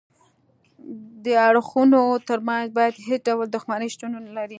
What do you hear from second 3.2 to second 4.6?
ډول دښمني شتون ونلري